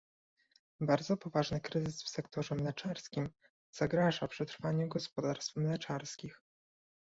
Bardzo 0.79 1.17
poważny 1.17 1.61
kryzys 1.61 2.03
w 2.03 2.09
sektorze 2.09 2.55
mleczarskim 2.55 3.29
zagraża 3.71 4.27
przetrwaniu 4.27 4.87
gospodarstw 4.87 5.55
mleczarskich 5.55 6.41